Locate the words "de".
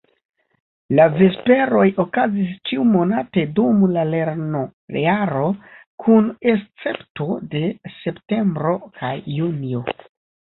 7.53-7.61